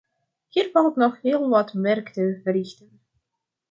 [0.49, 3.01] Hier valt nog heel wat werk te verrichten.